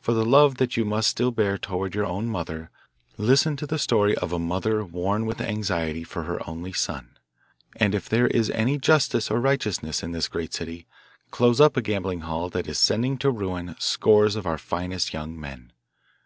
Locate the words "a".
4.32-4.38, 11.76-11.82